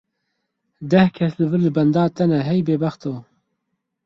[0.93, 3.13] Deh kes li vir li benda te ne hey bêbexto.